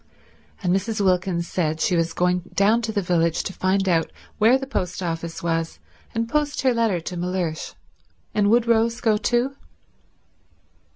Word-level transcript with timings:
And 0.63 0.75
Mrs. 0.75 0.99
Wilkins 0.99 1.47
said 1.47 1.79
she 1.79 1.95
was 1.95 2.11
going 2.13 2.39
down 2.55 2.81
to 2.81 2.91
the 2.91 3.03
village 3.03 3.43
to 3.43 3.53
find 3.53 3.87
out 3.87 4.11
where 4.39 4.57
the 4.57 4.65
post 4.65 5.03
office 5.03 5.43
was 5.43 5.77
and 6.15 6.27
post 6.27 6.63
her 6.63 6.73
letter 6.73 6.99
to 7.01 7.15
Mellersh, 7.15 7.75
and 8.33 8.49
would 8.49 8.65
Rose 8.65 8.99
go 8.99 9.17
too. 9.17 9.55